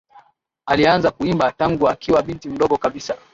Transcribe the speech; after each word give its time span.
Alianza 0.65 1.11
kuimba 1.11 1.51
tangu 1.51 1.89
akiwa 1.89 2.21
binti 2.21 2.49
mdogo 2.49 2.77
kabisa 2.77 3.15